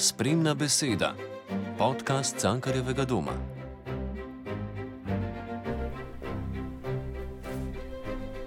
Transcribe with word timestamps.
Spremna 0.00 0.54
beseda, 0.54 1.14
podcast 1.78 2.38
Cankarjevega 2.38 3.04
doma. 3.04 3.32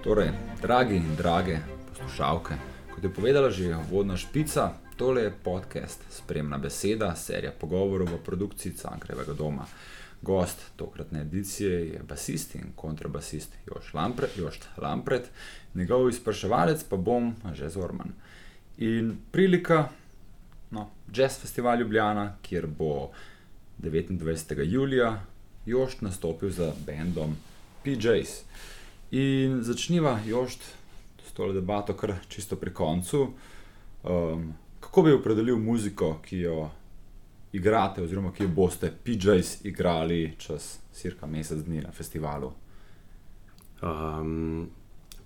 Torej, 0.02 0.30
dragi 0.62 0.96
in 0.96 1.14
drage 1.16 1.58
poslušalke, 1.88 2.54
kot 2.94 3.04
je 3.04 3.14
povedala 3.14 3.50
že 3.50 3.76
vodna 3.90 4.16
špica, 4.16 4.72
tole 4.96 5.22
je 5.22 5.34
podcast 5.44 6.02
Spremna 6.10 6.58
beseda, 6.58 7.14
serija 7.14 7.52
pogovorov 7.60 8.10
v 8.10 8.22
produkciji 8.24 8.72
Cankarjevega 8.72 9.38
doma. 9.38 9.66
Gost 10.22 10.58
tokratne 10.76 11.20
edicije 11.20 11.88
je 11.88 12.02
basist 12.02 12.54
in 12.54 12.72
kontrabasist 12.74 13.54
Još 13.66 13.94
Lampret, 13.94 14.36
Još 14.36 14.58
Lampret, 14.76 15.30
njegov 15.74 16.08
izpraševalec 16.08 16.84
pa 16.84 16.96
bom 16.96 17.36
že 17.52 17.68
Zorman. 17.68 18.10
In 18.78 19.16
prilika, 19.30 19.88
no, 20.70 20.90
Jazz 21.12 21.40
Festival 21.40 21.80
Ljubljana, 21.80 22.36
kjer 22.42 22.66
bo 22.66 23.10
29. 23.82 24.62
julija 24.64 25.20
Jošt 25.66 26.02
nastopil 26.02 26.50
z 26.50 26.72
bendom 26.86 27.36
PJs. 27.84 28.42
In 29.10 29.62
začniva 29.62 30.18
Jošt 30.26 30.62
s 31.26 31.32
to 31.32 31.52
debato, 31.52 31.94
kar 31.96 32.14
čisto 32.28 32.56
pri 32.56 32.74
koncu. 32.74 33.32
Um, 34.04 34.54
kako 34.80 35.02
bi 35.02 35.12
opredelil 35.12 35.56
muziko, 35.58 36.18
ki 36.24 36.38
jo 36.38 36.70
igrate, 37.52 38.02
oziroma 38.02 38.32
ki 38.32 38.42
jo 38.42 38.48
boste 38.48 38.92
PJs 39.04 39.64
igrali 39.64 40.34
čez 40.38 40.78
cirka 40.92 41.26
mesec 41.26 41.64
dni 41.64 41.80
na 41.80 41.92
festivalu? 41.92 42.52
Um, 43.82 44.68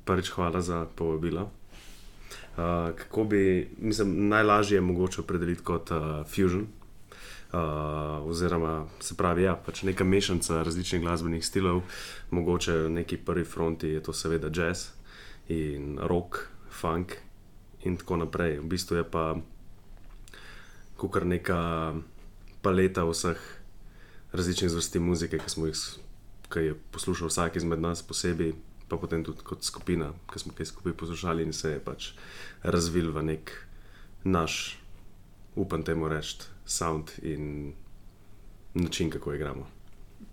prvič, 0.05 0.31
hvala 0.31 0.61
za 0.61 0.87
povabilo. 0.97 1.51
Uh, 2.59 2.65
kako 2.97 3.25
bi, 3.25 3.71
mislim, 3.79 4.29
najlažje 4.29 4.77
je 4.77 4.81
mogoče 4.81 5.21
opredeliti 5.21 5.63
kot 5.63 5.91
uh, 5.91 6.27
fusion. 6.27 6.67
Uh, 7.53 7.61
oziroma, 8.29 8.87
se 9.01 9.15
pravi, 9.15 9.43
ja, 9.43 9.55
pač 9.67 9.83
neka 9.83 10.05
mešanica 10.05 10.63
različnih 10.63 11.01
glasbenih 11.01 11.47
stilov, 11.47 11.83
mogoče 12.31 12.73
na 12.73 12.89
neki 12.89 13.17
prvi 13.17 13.45
fronti 13.45 13.89
je 13.89 14.03
to 14.03 14.13
seveda 14.13 14.51
jazz 14.51 14.89
in 15.49 15.99
rock, 16.03 16.37
funk 16.71 17.15
in 17.85 17.97
tako 17.97 18.17
naprej. 18.17 18.59
V 18.59 18.67
bistvu 18.75 18.97
je 18.97 19.05
pa 19.05 19.37
kar 20.99 21.27
neka 21.27 21.95
paleta 22.63 23.07
vseh 23.07 23.39
različnih 24.33 24.71
zvrsti 24.71 24.99
muzike, 24.99 25.39
ki 25.39 25.51
smo 25.51 25.71
jih 25.71 25.77
ki 26.51 26.59
je 26.59 26.75
poslušal 26.91 27.29
vsak 27.29 27.57
izmed 27.57 27.81
nas 27.81 28.03
posebej, 28.03 28.53
pa 28.89 28.97
potem 28.97 29.25
tudi 29.25 29.45
kot 29.45 29.65
skupina, 29.65 30.13
ki 30.33 30.39
smo 30.39 30.53
jih 30.59 30.69
skupaj 30.69 30.93
poslušali 30.93 31.43
in 31.43 31.53
se 31.53 31.71
je 31.77 31.81
pač 31.85 32.13
razvil 32.63 33.13
v 33.13 33.23
nek 33.23 33.53
naš, 34.25 34.79
upam 35.57 35.83
temu 35.83 36.09
reči, 36.09 36.49
sound 36.65 37.13
in 37.23 37.73
način, 38.75 39.11
kako 39.11 39.35
igramo. 39.35 39.67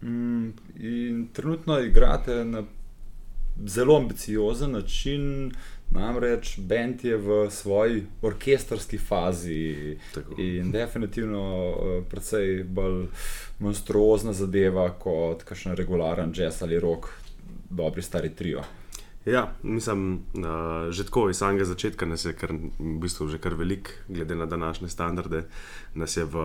Mm, 0.01 0.49
in 0.75 1.27
trenutno 1.33 1.79
igrate 1.79 2.45
na 2.45 2.63
zelo 3.65 3.97
ambiciozen 3.97 4.71
način, 4.71 5.51
namreč 5.91 6.59
bend 6.59 7.05
je 7.05 7.17
v 7.17 7.51
svoji 7.51 8.03
orkestrski 8.21 8.97
fazi 8.97 9.97
Tako. 10.13 10.41
in 10.41 10.71
definitivno 10.71 11.73
eh, 11.73 12.03
precej 12.09 12.63
bolj 12.63 13.05
monstruozna 13.59 14.33
zadeva 14.33 14.89
kot 14.99 15.43
kakšen 15.43 15.75
regularen 15.75 16.33
jazz 16.35 16.63
ali 16.63 16.79
rock, 16.79 17.05
dobri 17.69 18.01
stari 18.01 18.35
trio. 18.35 18.63
Ja, 19.25 19.53
mislim, 19.63 20.13
uh, 20.13 20.91
že 20.93 21.05
tako 21.05 21.29
iz 21.29 21.37
samega 21.37 21.65
začetka 21.65 22.05
nas 22.05 22.25
je 22.25 22.33
kar, 22.33 22.51
v 22.79 22.97
bistvu 23.01 23.27
že 23.27 23.39
kar 23.41 23.53
velik, 23.53 23.89
glede 24.07 24.35
na 24.35 24.45
današnje 24.45 24.89
standarde. 24.89 25.47
Nas 25.93 26.17
je 26.17 26.25
v, 26.25 26.37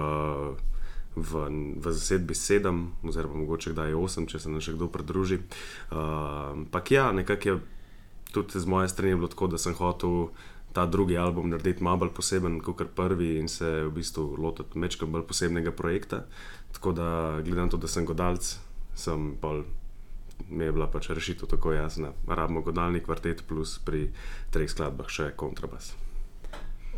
v, 1.16 1.48
v 1.76 1.92
zasedbi 1.92 2.34
sedem, 2.34 2.92
oziroma 3.04 3.34
mogoče 3.34 3.74
kdaj 3.74 3.88
je 3.88 3.96
osem, 3.96 4.26
če 4.26 4.38
se 4.38 4.50
nam 4.50 4.64
še 4.64 4.72
kdo 4.78 4.88
pridruži. 4.88 5.42
Uh, 5.92 6.56
Ampak 6.56 6.90
ja, 6.90 7.12
nekako 7.12 7.48
je 7.48 7.58
tudi 8.32 8.60
z 8.60 8.66
moje 8.66 8.88
strani 8.88 9.14
bilo 9.14 9.28
tako, 9.28 9.46
da 9.52 9.58
sem 9.58 9.76
hotel 9.76 10.30
ta 10.72 10.86
drugi 10.86 11.18
album 11.18 11.50
narediti 11.50 11.84
malo 11.84 11.96
bolj 12.06 12.14
poseben 12.16 12.60
kot 12.64 12.80
prvi 12.94 13.36
in 13.38 13.48
se 13.48 13.68
v 13.84 13.90
bistvu 13.90 14.36
lotiti 14.38 14.78
mečka 14.78 15.06
bolj 15.06 15.26
posebnega 15.26 15.74
projekta. 15.76 16.24
Tako 16.72 16.92
da, 16.92 17.40
glede 17.44 17.60
na 17.60 17.68
to, 17.68 17.76
da 17.76 17.88
sem 17.88 18.06
godalec, 18.06 18.56
sem 18.94 19.34
bolj 19.42 19.66
mi 20.50 20.64
je 20.64 20.72
bila 20.72 20.86
pač 20.90 21.10
rešitev 21.10 21.48
tako 21.48 21.72
jasna. 21.72 22.12
Rabimo 22.28 22.62
godalni 22.62 23.00
kvartet, 23.00 23.42
plus 23.48 23.78
pri 23.84 24.10
treh 24.50 24.70
skladbah 24.70 25.08
še 25.08 25.30
kontrabas. 25.36 25.94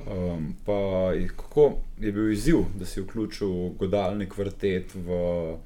Um, 0.03 0.55
pa 0.67 1.13
je- 1.15 1.29
kako 1.29 1.79
je 2.01 2.13
bil 2.13 2.33
izziv, 2.33 2.65
da 2.75 2.87
si 2.87 3.01
vključil 3.01 3.77
godalni 3.79 4.27
kvartet 4.29 4.95
v 4.95 5.59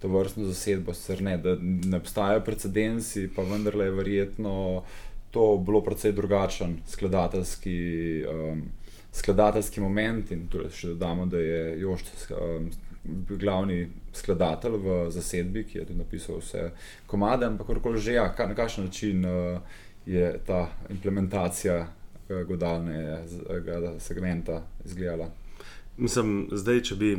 to 0.00 0.08
vrstno 0.08 0.44
zasedbo, 0.44 0.94
sicer 0.94 1.22
ne, 1.22 1.36
da 1.38 1.56
ne 1.60 1.96
obstajajo 1.96 2.40
precedensi, 2.40 3.28
pa 3.36 3.42
vendarle 3.42 3.84
je 3.84 3.90
verjetno 3.90 4.82
to 5.30 5.56
bilo 5.66 5.80
precej 5.84 6.12
drugačen 6.12 6.78
skladateljski, 6.88 8.24
um, 8.30 8.62
skladateljski 9.12 9.80
moment. 9.80 10.30
In 10.30 10.46
tudi 10.48 10.70
še 10.74 10.94
dodamo, 10.94 11.26
da 11.26 11.38
je 11.38 11.80
Jošt 11.80 12.30
um, 12.30 12.70
glavni 13.28 13.88
skladatelj 14.12 14.76
v 14.76 14.96
zasedbi, 15.10 15.64
ki 15.64 15.78
je 15.78 15.84
tudi 15.86 15.98
napisal 15.98 16.40
vse 16.40 16.70
komade, 17.06 17.46
ampak 17.46 17.66
kakorkoli 17.66 18.00
že, 18.00 18.12
ja, 18.18 18.28
ka, 18.34 18.46
na 18.46 18.54
kakšen 18.54 18.84
način 18.84 19.24
uh, 19.24 19.60
je 20.06 20.38
ta 20.46 20.68
implementacija 20.90 21.76
eh, 22.28 22.44
godalnega 22.44 23.98
segmenta 23.98 24.62
izgledala. 24.84 25.30
Mislim, 25.96 26.48
zdaj, 26.52 26.80
če 26.82 26.96
bi, 26.96 27.10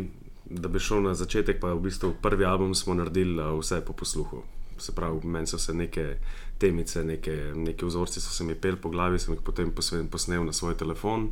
da 0.45 0.67
bi 0.67 0.79
šel 0.79 1.03
na 1.05 1.13
začetek, 1.13 1.59
pa 1.61 1.73
v 1.73 1.83
bistvu 1.85 2.15
prvi 2.21 2.45
album 2.45 2.73
smo 2.75 2.95
naredili 2.97 3.41
a, 3.41 3.51
vse 3.55 3.81
po 3.85 3.93
posluhu. 3.93 4.43
Se 4.81 4.95
pravi, 4.97 5.21
meni 5.23 5.47
so 5.47 5.59
se 5.61 5.73
neke 5.73 6.15
temice, 6.59 7.03
neke, 7.03 7.35
neke 7.55 7.85
vzorci 7.85 8.21
so 8.21 8.33
se 8.33 8.43
mi 8.43 8.55
pel 8.55 8.79
po 8.81 8.89
glavi, 8.89 9.19
sem 9.19 9.35
jih 9.35 9.43
potem 9.45 9.71
posnel 10.11 10.45
na 10.45 10.53
svoj 10.53 10.77
telefon. 10.77 11.29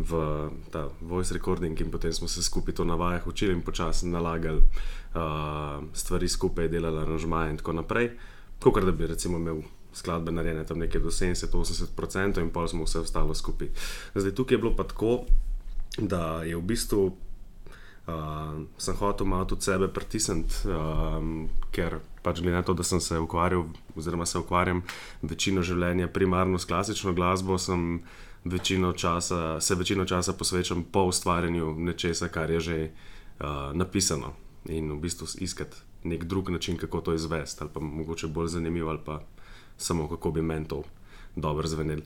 V 0.00 0.50
ta 0.70 0.88
voice 1.00 1.34
recording, 1.34 1.80
in 1.80 1.90
potem 1.90 2.12
smo 2.12 2.28
se 2.28 2.42
skupaj 2.42 2.74
to 2.74 2.84
na 2.84 2.94
vajah 2.94 3.26
učili 3.26 3.52
in 3.52 3.62
počasi 3.62 4.08
nalagali 4.08 4.62
uh, 5.14 5.84
stvari 5.92 6.28
skupaj, 6.28 6.68
delali 6.68 7.02
aranžmaje 7.02 7.50
in 7.50 7.56
tako 7.56 7.72
naprej. 7.72 8.10
Kot 8.60 8.84
da 8.84 8.92
bi 8.92 9.06
recimo 9.06 9.38
imel 9.38 9.62
skladbe 9.92 10.32
narejene 10.32 10.64
tam 10.64 10.78
nekje 10.78 11.00
do 11.00 11.10
70-80% 11.10 12.40
in 12.40 12.50
pa 12.50 12.68
smo 12.68 12.84
vse 12.84 13.00
ostalo 13.00 13.34
skupaj. 13.34 13.68
Zdaj 14.14 14.34
tukaj 14.34 14.54
je 14.54 14.58
bilo 14.58 14.76
pa 14.76 14.84
tako, 14.84 15.24
da 15.98 16.42
je 16.42 16.56
v 16.56 16.62
bistvu 16.62 17.12
uh, 18.06 18.66
sem 18.78 18.96
hotel 18.96 19.26
malo 19.26 19.44
tudi 19.44 19.62
sebe 19.62 19.88
pritisniti, 19.88 20.54
um, 20.68 21.48
ker 21.70 22.00
pač 22.22 22.40
glede 22.40 22.56
na 22.56 22.62
to, 22.62 22.74
da 22.74 22.84
sem 22.86 23.00
se 23.00 23.18
ukvarjal, 23.18 23.64
oziroma 23.96 24.26
se 24.26 24.38
ukvarjam 24.38 24.82
večino 25.22 25.62
življenja 25.62 26.08
primarno 26.08 26.58
s 26.58 26.68
klasično 26.68 27.14
glasbo, 27.16 27.58
sem 27.58 28.02
večino 28.44 28.92
časa, 28.92 29.60
se 29.60 29.74
večino 29.74 30.04
časa 30.04 30.32
posvečam 30.32 30.84
po 30.92 31.02
ustvarjanju 31.02 31.74
nečesa, 31.78 32.28
kar 32.28 32.50
je 32.50 32.60
že 32.60 32.90
uh, 33.40 33.46
napisano 33.74 34.32
in 34.68 34.92
v 34.92 35.00
bistvu 35.00 35.26
iskati 35.38 35.76
nek 36.04 36.24
drug 36.24 36.50
način, 36.50 36.76
kako 36.76 37.00
to 37.00 37.14
izvesti, 37.14 37.58
ali 37.60 37.70
pa 37.74 37.80
mogoče 37.80 38.26
bolj 38.26 38.48
zanimivo, 38.48 38.90
ali 38.90 38.98
pa 39.04 39.22
samo 39.76 40.08
kako 40.08 40.30
bi 40.30 40.42
meni 40.42 40.68
to 40.68 40.82
dobro 41.36 41.68
zvenelo. 41.68 42.02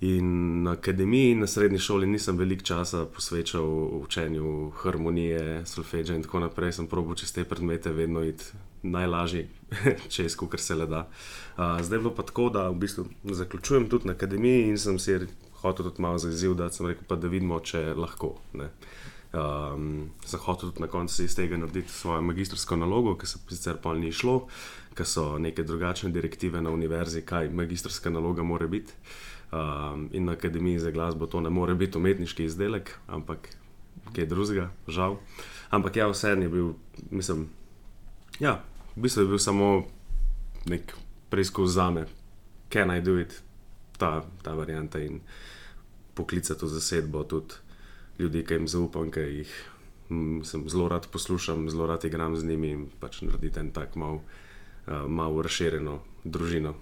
In 0.00 0.62
na 0.62 0.72
akademiji 0.72 1.30
in 1.30 1.40
na 1.40 1.46
srednji 1.46 1.78
šoli 1.78 2.06
nisem 2.06 2.36
veliko 2.38 2.62
časa 2.62 3.04
posvečal 3.04 3.64
učenju 4.02 4.70
harmonije, 4.70 5.66
solfeđa 5.66 6.14
in 6.14 6.22
tako 6.22 6.40
naprej. 6.40 6.72
Sem 6.72 6.86
probil 6.86 7.14
čez 7.14 7.32
te 7.32 7.44
predmete 7.44 7.92
vedno 7.92 8.22
iti 8.24 8.44
najlažje, 8.82 9.48
čez 10.14 10.36
kar 10.36 10.60
se 10.60 10.74
le 10.74 10.86
da. 10.86 11.08
Uh, 11.56 11.82
zdaj 11.82 11.96
je 11.96 12.00
bilo 12.00 12.14
pa 12.14 12.22
tako, 12.22 12.50
da 12.50 12.68
v 12.68 12.74
bistvu 12.74 13.06
zaključujem 13.24 13.88
tudi 13.88 14.06
na 14.06 14.12
akademiji 14.12 14.68
in 14.68 14.78
sem 14.78 14.98
si 14.98 15.18
hotel 15.62 15.88
tudi 15.90 16.02
malo 16.02 16.18
za 16.18 16.30
izziv, 16.30 16.54
da 16.54 16.70
sem 16.72 16.86
rekel, 16.86 17.04
pa, 17.08 17.16
da 17.16 17.28
vidimo, 17.28 17.60
če 17.60 17.92
lahko. 17.96 18.34
Ne. 18.58 18.70
Um, 19.32 20.08
sem 20.24 20.40
hotel 20.40 20.70
tudi 20.70 20.80
na 20.80 20.88
koncu 20.88 21.22
iz 21.24 21.34
tega 21.36 21.58
narediti 21.60 21.92
svojo 21.92 22.22
magistrsko 22.24 22.76
nalogo, 22.76 23.16
ki 23.18 23.26
se 23.26 23.38
sicer 23.50 23.76
pa 23.82 23.92
ni 23.94 24.12
šlo, 24.12 24.46
ker 24.96 25.06
so 25.06 25.38
neke 25.38 25.62
drugačne 25.62 26.10
direktive 26.14 26.62
na 26.64 26.70
univerzi, 26.70 27.22
kaj 27.22 27.50
magistrska 27.52 28.10
naloga 28.10 28.42
mora 28.42 28.66
biti. 28.66 28.94
Um, 29.52 30.08
in 30.12 30.24
na 30.28 30.32
akademiji 30.32 30.78
za 30.78 30.90
glasbo 30.90 31.26
to 31.26 31.40
ne 31.40 31.50
more 31.50 31.74
biti 31.74 31.98
umetniški 31.98 32.44
izdelek, 32.44 32.90
ampak 33.06 33.48
kaj 34.12 34.26
drugega, 34.26 34.70
žal. 34.88 35.16
Ampak 35.70 35.96
ja, 35.96 36.08
vseeno 36.08 36.42
je 36.42 36.48
bil, 36.48 36.72
mislim, 37.10 37.48
ja, 38.40 38.60
v 38.96 39.04
bistvu 39.04 39.24
je 39.24 39.28
bil 39.28 39.38
samo 39.38 39.86
nek 40.68 40.92
preizkus 41.30 41.70
za 41.70 41.90
me, 41.90 42.06
can 42.72 42.90
I 42.90 43.00
do 43.00 43.18
it, 43.20 43.42
ta, 43.98 44.22
ta 44.42 44.54
varianta 44.54 45.02
in 45.02 45.20
poklicati 46.14 46.64
v 46.64 46.68
zasedbo 46.68 47.24
tudi 47.24 47.54
ljudi, 48.18 48.42
ki 48.44 48.58
jim 48.58 48.68
zaupam, 48.68 49.10
ki 49.14 49.20
jih 49.20 49.54
mm, 50.10 50.42
sem 50.44 50.66
zelo 50.68 50.88
rad 50.90 51.06
poslušam, 51.12 51.68
zelo 51.70 51.86
rad 51.86 52.04
igram 52.04 52.36
z 52.36 52.46
njimi 52.46 52.70
in 52.74 52.84
pač 53.00 53.22
narediti 53.22 53.60
en 53.60 53.70
tak 53.70 53.96
mal, 53.96 54.20
uh, 54.20 55.06
malo 55.06 55.42
razširjeno 55.42 55.98
družino. 56.24 56.74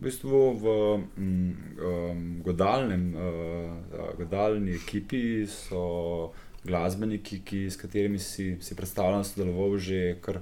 V 0.00 0.06
bistvu 0.08 0.38
v 0.58 0.74
um, 0.96 2.42
godalnem, 2.44 3.10
uh, 3.14 4.14
godalni 4.18 4.78
ekipi 4.78 5.46
so 5.46 6.32
glasbeniki, 6.64 7.42
ki, 7.44 7.66
s 7.70 7.76
katerimi 7.80 8.18
si, 8.18 8.54
si 8.60 8.76
predstavljam, 8.76 9.24
sodeloval 9.24 9.78
že 9.78 10.16
kar 10.24 10.40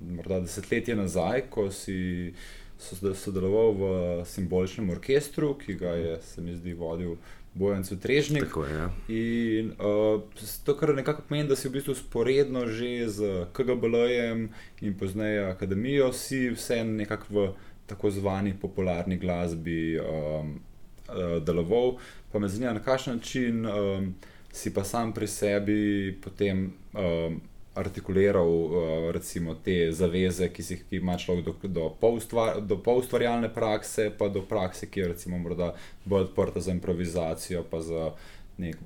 morda 0.00 0.40
desetletje 0.44 0.96
nazaj, 0.96 1.46
ko 1.50 1.70
si 1.70 2.34
sodeloval 2.78 3.72
v 3.72 3.84
simboličnem 4.24 4.90
orkestru, 4.90 5.54
ki 5.58 5.74
ga 5.74 5.94
je, 5.96 6.18
se 6.22 6.40
mi 6.40 6.54
zdi, 6.56 6.74
vodil. 6.74 7.16
Bojan 7.56 7.84
Cutrežnik. 7.84 8.44
Tako 8.44 8.64
je. 8.64 8.74
Ja. 8.74 8.90
In 9.08 9.72
uh, 9.80 10.22
to, 10.64 10.76
kar 10.76 10.94
nekako 10.94 11.22
pomeni, 11.28 11.48
da 11.48 11.56
si 11.56 11.68
v 11.68 11.78
bistvu 11.78 11.94
sporedno 11.96 12.66
že 12.68 13.08
z 13.08 13.46
KGB-jem 13.56 14.50
in 14.84 14.98
pozneje 14.98 15.46
akademijo, 15.48 16.12
si 16.12 16.50
vse 16.52 16.84
nekako 16.84 17.26
v 17.30 17.48
tako 17.86 18.10
zvani 18.10 18.52
popularni 18.60 19.16
glasbi 19.16 19.96
um, 19.96 20.60
uh, 21.08 21.42
deloval. 21.42 21.96
Pa 22.32 22.38
me 22.38 22.48
zanima, 22.48 22.76
na 22.76 22.82
kakšen 22.84 23.16
način 23.16 23.66
um, 23.66 24.14
si 24.52 24.74
pa 24.74 24.84
sam 24.84 25.12
pri 25.12 25.26
sebi 25.26 26.12
potem. 26.20 26.72
Um, 26.92 27.40
artikuliral 27.76 28.48
uh, 28.48 29.10
recimo, 29.14 29.54
te 29.64 29.92
zaveze, 29.92 30.48
ki, 30.52 30.64
ki 30.88 31.00
ima 31.00 31.16
človek 31.20 31.44
do, 31.44 31.54
do, 31.68 31.90
polustvar, 32.00 32.60
do 32.60 32.78
polustvarjalne 32.82 33.52
prakse, 33.54 34.08
pa 34.18 34.28
do 34.32 34.42
prakse, 34.42 34.88
ki 34.90 35.00
je 35.00 35.10
recimo, 35.12 35.38
morda 35.38 35.74
bolj 36.04 36.30
odprta 36.30 36.64
za 36.64 36.72
improvizacijo, 36.72 37.64
pa 37.70 37.82
za 37.84 38.10
nek, 38.58 38.80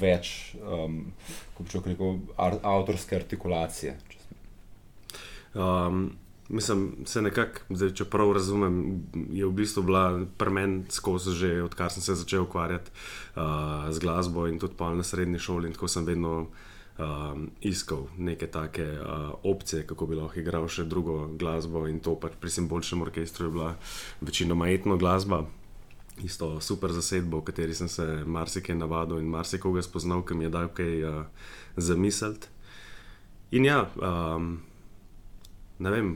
več 0.00 0.56
um, 0.62 1.04
rekel, 1.60 2.18
ar, 2.40 2.58
avtorske 2.62 3.16
artikulacije. 3.16 3.96
Um, 5.54 6.12
mislim, 6.48 7.04
se 7.06 7.22
nekako, 7.22 7.76
če 7.94 8.08
prav 8.10 8.32
razumem, 8.36 8.76
je 9.32 9.46
v 9.46 9.52
bistvu 9.56 9.84
bila 9.88 10.04
premen 10.40 10.82
skozi 10.90 11.36
že 11.36 11.52
odkar 11.64 11.92
sem 11.92 12.04
se 12.04 12.16
začel 12.16 12.46
ukvarjati 12.46 12.90
uh, 12.90 13.90
z 13.92 14.00
glasbo 14.00 14.46
in 14.48 14.58
tudi 14.58 14.76
pa 14.76 14.92
na 14.94 15.04
srednji 15.04 15.38
šoli 15.38 15.68
in 15.68 15.76
tako 15.76 15.88
sem 15.88 16.08
vedno 16.08 16.46
um, 16.98 17.50
iskal 17.60 18.06
neke 18.18 18.46
take 18.46 18.84
uh, 18.84 19.32
opcije, 19.42 19.86
kako 19.86 20.06
bi 20.06 20.16
lahko 20.16 20.40
igral 20.40 20.68
še 20.68 20.84
drugo 20.84 21.26
glasbo. 21.38 21.86
In 21.88 22.00
to 22.00 22.14
pač 22.20 22.36
pri 22.40 22.50
simboličnem 22.50 23.02
orkestru 23.02 23.46
je 23.46 23.50
bila 23.50 23.74
večinoma 24.20 24.70
etno 24.70 24.96
glasba. 24.96 25.44
Isto 26.24 26.60
super 26.60 26.92
zasedbo, 26.92 27.40
v 27.40 27.48
kateri 27.48 27.74
sem 27.74 27.88
se 27.88 28.04
marsikaj 28.26 28.76
navadil 28.76 29.22
in 29.22 29.30
marsikoga 29.32 29.82
spoznal, 29.82 30.20
ki 30.26 30.36
mi 30.36 30.44
je 30.44 30.50
dal 30.52 30.68
kaj 30.68 31.04
uh, 31.04 31.22
zamisliti. 31.76 32.52
In 33.52 33.64
ja, 33.64 33.86
um, 33.96 34.60
ne 35.78 35.90
vem. 35.90 36.12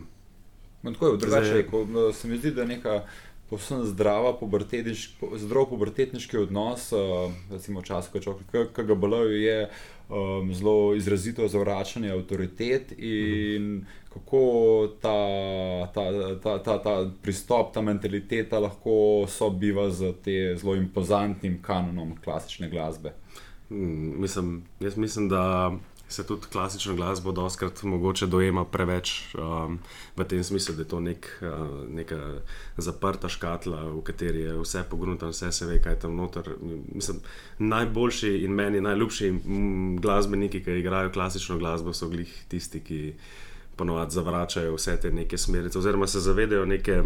Tako 0.85 1.07
je, 1.07 1.17
drugače, 1.19 1.63
ko, 1.71 1.85
no, 1.89 2.13
se 2.13 2.29
mi 2.29 2.39
zdi, 2.39 2.53
da 2.55 2.63
je 2.63 2.69
neka 2.77 3.01
povsem 3.51 3.85
zdrava, 3.87 4.33
zdrav 5.39 5.69
pubertetniški 5.71 6.39
odnos, 6.39 6.91
uh, 6.93 7.31
recimo 7.51 7.81
v 7.81 7.89
času, 7.91 8.21
ko 8.51 8.83
ga 8.83 8.95
bolajo, 8.95 9.31
je 9.31 9.69
um, 10.09 10.55
zelo 10.55 10.95
izrazito 10.95 11.49
zavračanje 11.49 12.11
avtoritet 12.13 12.93
in 12.99 13.87
kako 14.13 14.89
ta, 15.03 15.19
ta, 15.95 16.05
ta, 16.43 16.59
ta, 16.63 16.79
ta 16.83 17.11
pristop, 17.23 17.75
ta 17.75 17.81
mentaliteta 17.81 18.59
lahko 18.59 19.27
sobiva 19.29 19.91
z 19.91 20.13
tem 20.25 20.57
zelo 20.57 20.77
impozantnim 20.77 21.61
kanonom 21.63 22.17
klasične 22.25 22.71
glasbe. 22.71 23.13
Hmm, 23.69 24.21
mislim, 24.21 24.65
jaz 24.81 24.97
mislim, 24.97 25.29
da 25.29 25.73
se 26.09 26.27
tudi 26.27 26.47
klasično 26.53 26.95
glasbo 26.95 27.33
doskrat 27.33 27.83
mogoče 27.83 28.27
dojema 28.27 28.65
preveč 28.65 29.35
um, 29.35 29.79
v 30.17 30.25
tem 30.25 30.45
smislu, 30.45 30.75
da 30.75 30.83
je 30.83 30.89
to 30.89 31.01
nek, 31.01 31.43
uh, 31.43 31.89
neka 31.91 32.19
zaprta 32.77 33.29
škatla, 33.29 33.83
v 33.91 34.03
kateri 34.07 34.41
je 34.41 34.59
vse 34.61 34.85
pogruntano, 34.91 35.33
vse 35.33 35.53
se 35.53 35.67
ve, 35.67 35.81
kaj 35.83 35.93
je 35.93 36.01
tam 36.01 36.17
noter. 36.17 36.55
Mislim, 36.95 37.19
najboljši 37.59 38.37
in 38.45 38.55
meni 38.55 38.81
najljubši 38.81 39.33
glasbeniki, 40.01 40.63
ki 40.65 40.79
igrajo 40.79 41.11
klasično 41.11 41.59
glasbo, 41.59 41.93
so 41.93 42.09
glih 42.09 42.31
tisti, 42.49 42.81
ki 42.81 43.15
ponovadi 43.77 44.15
zavračajo 44.15 44.77
vse 44.77 44.97
te 45.01 45.11
neke 45.13 45.39
smerice, 45.39 45.79
oziroma 45.79 46.07
se 46.07 46.21
zavedajo 46.21 46.67
neke. 46.67 47.03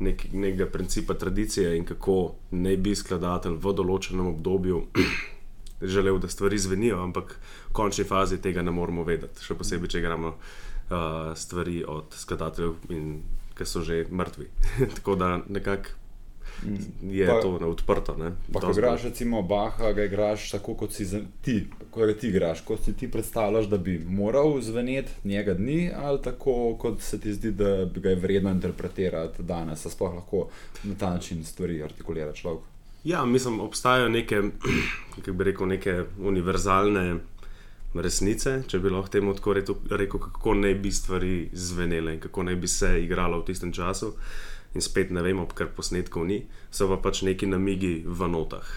Nek, 0.00 0.22
nekega 0.32 0.64
principa 0.72 1.12
tradicije 1.14 1.74
in 1.76 1.84
kako 1.84 2.34
naj 2.50 2.76
bi 2.80 2.94
skladatelj 2.96 3.58
v 3.60 3.72
določenem 3.76 4.30
obdobju 4.30 4.78
želel, 5.82 6.18
da 6.18 6.28
stvari 6.28 6.58
zvenijo, 6.58 7.02
ampak 7.02 7.36
v 7.68 7.72
končni 7.72 8.04
fazi 8.04 8.40
tega 8.42 8.62
ne 8.62 8.70
moramo 8.70 9.04
vedeti. 9.04 9.44
Še 9.44 9.54
posebej, 9.54 9.90
če 9.90 10.02
gremo 10.04 10.34
uh, 10.34 11.32
stvari 11.36 11.84
od 11.88 12.14
skladateljev, 12.16 12.76
ki 13.58 13.66
so 13.66 13.84
že 13.84 14.04
mrtvi. 14.10 14.50
Tako 14.96 15.16
da 15.16 15.38
nekako. 15.48 15.96
Je 17.02 17.26
pa, 17.26 17.40
to 17.40 17.50
odprto. 17.50 18.16
Ko 18.52 18.70
igraš, 18.70 19.02
recimo, 19.02 19.42
Baha, 19.42 19.92
ga 19.92 20.04
igraš 20.04 20.50
tako, 20.50 20.74
kot 20.74 20.92
si 20.92 21.06
ti, 21.40 21.66
ko 21.90 22.06
ti 22.12 22.28
igraš, 22.28 22.60
kot 22.60 22.84
si 22.84 22.92
ti 22.92 23.10
predstavljaš, 23.10 23.66
da 23.70 23.78
bi 23.78 23.98
moral 23.98 24.60
zveneti 24.60 25.12
njega 25.24 25.54
dni, 25.54 25.90
ali 25.96 26.22
tako, 26.22 26.76
kot 26.80 27.00
se 27.00 27.20
ti 27.20 27.32
zdi, 27.32 27.52
da 27.52 27.84
bi 27.84 28.00
ga 28.00 28.10
je 28.10 28.16
vredno 28.16 28.50
interpretirati 28.50 29.42
danes, 29.42 29.84
da 29.84 29.90
sploh 29.90 30.14
lahko 30.14 30.48
na 30.84 30.94
ta 30.98 31.10
način 31.10 31.44
stvari 31.44 31.82
artikulira 31.82 32.32
človek. 32.32 32.66
Ja, 33.04 33.24
mislim, 33.24 33.60
obstajajo 33.60 34.08
neke, 34.08 34.42
kako 35.14 35.32
bi 35.32 35.44
rekel, 35.44 35.68
neke 35.68 36.04
univerzalne 36.18 37.16
resnice, 37.94 38.62
če 38.68 38.78
bi 38.78 38.90
lahko 38.90 39.08
temu 39.08 39.34
tako 39.34 39.54
rekel, 39.90 40.20
kako 40.20 40.54
naj 40.54 40.74
bi 40.74 40.92
stvari 40.92 41.48
zvenele 41.52 42.14
in 42.14 42.20
kako 42.20 42.42
naj 42.42 42.56
bi 42.56 42.68
se 42.68 42.92
igralo 43.04 43.40
v 43.40 43.46
tistem 43.48 43.72
času. 43.72 44.12
In 44.74 44.84
spet 44.84 45.10
ne 45.10 45.22
vemo, 45.22 45.48
ker 45.50 45.72
posnetkov 45.74 46.28
ni, 46.28 46.44
so 46.70 46.86
pa 46.86 47.00
pač 47.02 47.24
neki 47.26 47.48
namigi 47.50 48.04
v 48.06 48.28
notah 48.30 48.68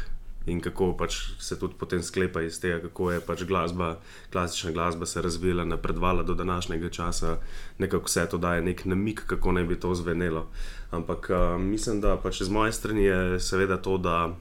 in 0.45 0.59
kako 0.61 0.91
pač 0.97 1.15
se 1.39 1.59
tudi 1.59 1.75
potem 1.79 2.03
sklepa 2.03 2.41
iz 2.41 2.59
tega, 2.59 2.81
kako 2.87 3.11
je 3.11 3.21
pač 3.23 3.43
glasba, 3.47 3.97
klasična 4.31 4.71
glasba 4.71 5.05
se 5.05 5.21
razvila, 5.21 5.65
napredvala 5.65 6.23
do 6.23 6.33
današnjega 6.33 6.89
časa, 6.89 7.37
nekako 7.77 8.05
vse 8.05 8.25
to 8.29 8.37
daje 8.37 8.61
nek 8.61 8.85
namik, 8.85 9.23
kako 9.27 9.51
naj 9.51 9.63
bi 9.63 9.79
to 9.79 9.95
zvenelo. 9.95 10.47
Ampak 10.91 11.29
uh, 11.29 11.61
mislim, 11.61 12.01
da 12.01 12.17
pač 12.17 12.41
z 12.41 12.51
moje 12.51 12.71
strani 12.71 13.03
je 13.03 13.39
seveda 13.39 13.77
to, 13.77 13.97
da 13.97 14.35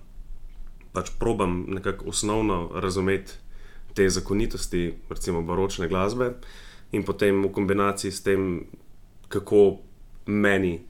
pač 0.93 1.11
probam 1.19 1.65
nekako 1.69 2.11
osnovno 2.11 2.71
razumeti 2.75 3.33
te 3.95 4.09
zakonitosti, 4.09 4.95
recimo 5.09 5.43
baročne 5.43 5.89
glasbe, 5.89 6.33
in 6.93 7.05
potem 7.05 7.45
v 7.45 7.53
kombinaciji 7.53 8.13
s 8.13 8.23
tem, 8.23 8.65
kako 9.29 9.79
meni 10.27 10.81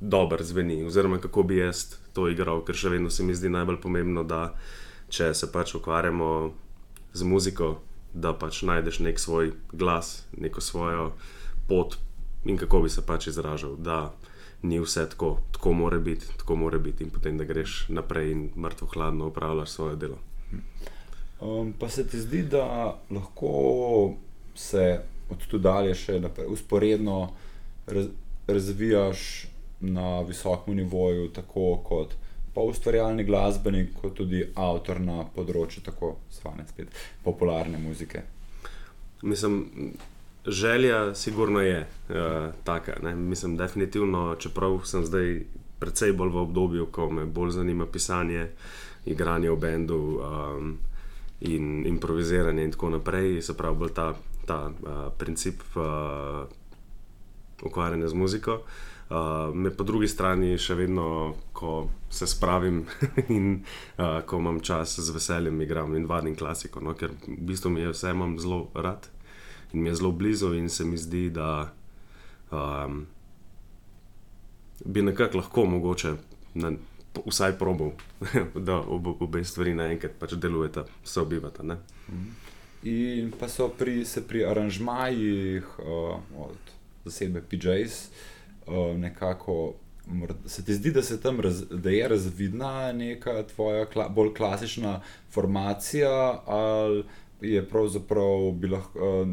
dobro 0.00 0.44
zveni, 0.44 0.84
oziroma 0.84 1.18
kako 1.18 1.42
bi 1.42 1.56
jaz 1.56 1.96
to 2.16 2.28
igral, 2.32 2.62
ker 2.64 2.78
še 2.78 2.94
vedno 2.96 3.12
se 3.12 3.24
mi 3.24 3.36
zdi 3.36 3.52
najbolj 3.52 3.80
pomembno, 3.82 4.24
da 4.24 4.54
če 5.12 5.32
se 5.36 5.50
pač 5.52 5.76
ukvarjamo 5.76 6.30
z 7.12 7.28
muziko, 7.28 7.76
da 8.16 8.32
pač 8.32 8.62
najdeš 8.64 9.02
nek 9.04 9.20
svoj 9.20 9.52
glas, 9.72 10.24
neko 10.36 10.64
svojo 10.64 11.10
pot 11.68 11.98
in 12.48 12.56
kako 12.56 12.86
bi 12.86 12.92
se 12.92 13.04
pač 13.06 13.28
izražal. 13.28 13.76
Da 13.76 14.14
ni 14.62 14.80
vse 14.80 15.04
tako, 15.12 15.36
tako 15.52 15.72
mora 15.72 15.98
biti, 15.98 16.26
tako 16.40 16.56
mora 16.56 16.78
biti, 16.78 17.04
in 17.04 17.10
potem 17.10 17.38
da 17.38 17.44
greš 17.44 17.86
naprej 17.92 18.32
in 18.32 18.48
mrtvo 18.56 18.88
hladno 18.94 19.28
upravljaš 19.28 19.70
svoje 19.70 19.96
delo. 19.96 20.18
Um, 21.40 21.74
pa 21.78 21.88
se 21.88 22.06
ti 22.08 22.20
zdi, 22.20 22.42
da 22.42 22.96
lahko 23.10 24.14
se 24.54 25.00
od 25.30 25.46
tu 25.50 25.58
dalje 25.58 25.94
še 25.94 26.20
naprej 26.20 26.48
usporedno 26.48 27.18
raz, 27.86 28.08
razvijaš 28.46 29.46
na 29.80 30.20
visokem 30.20 30.76
nivoju, 30.76 31.28
tako 31.28 31.76
kot 31.84 32.14
pa 32.54 32.62
ustvarjalni 32.64 33.24
glasbenik, 33.24 33.90
kot 34.00 34.14
tudi 34.16 34.40
avtor 34.54 35.00
na 35.00 35.26
področju 35.34 35.82
tako 35.84 36.14
zvane 36.32 36.64
spet 36.70 36.88
popularne 37.24 37.78
muzike. 37.78 38.22
Mislim, 39.22 39.58
želja 40.46 41.14
sigurno 41.14 41.60
je 41.60 41.82
uh, 41.82 42.16
taka. 42.64 42.96
Ne? 43.02 43.14
Mislim, 43.14 43.56
definitivno, 43.56 44.34
čeprav 44.40 44.80
sem 44.88 45.04
zdaj 45.04 45.42
precej 45.78 46.12
bolj 46.16 46.32
v 46.32 46.42
obdobju, 46.46 46.88
ko 46.92 47.10
me 47.10 47.26
bolj 47.28 47.58
zanima 47.58 47.86
pisanje, 47.86 48.48
igranje 49.04 49.50
v 49.50 49.56
bendu 49.60 50.00
um, 50.16 50.76
in 51.40 51.86
improviziranje 51.86 52.64
in 52.64 52.72
tako 52.72 52.94
naprej, 52.96 53.42
se 53.42 53.56
pravi 53.56 53.76
bolj 53.84 53.92
ta, 53.94 54.14
ta 54.48 54.60
uh, 54.70 55.02
princip 55.18 55.60
uh, 55.76 56.46
ukvarjanja 57.62 58.08
z 58.08 58.14
muziko. 58.14 58.62
Uh, 59.10 59.54
me 59.54 59.70
po 59.70 59.84
drugi 59.86 60.08
strani 60.08 60.56
še 60.58 60.74
vedno, 60.74 61.34
ko 61.54 61.88
se 62.10 62.26
spravim 62.26 62.80
in 63.36 63.60
uh, 63.98 64.20
ko 64.26 64.40
imam 64.42 64.58
čas, 64.60 64.98
z 64.98 65.14
veseljem 65.14 65.60
igram 65.62 65.94
in 65.94 66.08
vadim 66.10 66.34
klasiko, 66.34 66.82
no? 66.82 66.94
ker 66.98 67.14
v 67.26 67.38
bistvu 67.46 67.70
mi 67.70 67.84
je 67.84 67.92
vse 67.94 68.10
imam 68.10 68.34
zelo 68.42 68.66
rad 68.74 69.06
in 69.72 69.82
mi 69.82 69.88
je 69.88 70.00
zelo 70.00 70.10
blizu, 70.10 70.54
in 70.54 70.68
se 70.68 70.84
mi 70.84 70.98
zdi, 70.98 71.30
da 71.30 71.70
um, 72.50 73.06
bi 74.84 75.02
nekako 75.02 75.38
lahko 75.38 75.64
mogoče 75.64 76.14
na, 76.54 76.72
vsaj 77.26 77.58
probal, 77.58 77.92
da 78.68 78.80
ob, 78.80 79.06
obe 79.22 79.44
stvari 79.44 79.74
naenkrat 79.74 80.18
pač 80.18 80.34
delujeta, 80.34 80.84
se 81.04 81.20
obivata. 81.20 81.62
Ne? 81.62 81.78
Mhm. 82.08 82.28
In 82.86 83.32
pa 83.38 83.48
so 83.48 83.68
pri, 83.68 84.04
pri 84.28 84.44
aranžmajih 84.46 85.78
uh, 85.78 86.18
od 86.38 86.74
zasedbe 87.06 87.42
PJs. 87.50 88.00
Eh, 88.66 88.98
nekako. 88.98 89.74
Se 90.46 90.64
ti 90.64 90.74
zdi, 90.74 90.90
da, 90.90 91.00
raz, 91.42 91.62
da 91.70 91.90
je 91.90 92.08
razvidna 92.08 92.92
neka 92.92 93.42
tvoja 93.42 93.86
kla, 93.86 94.08
bolj 94.08 94.34
klasična 94.34 95.00
formacija, 95.30 96.42
ali 96.46 97.04
je 97.40 97.68
pravzaprav 97.68 98.52
bi 98.52 98.68
lahko, 98.68 98.98
uh, 98.98 99.28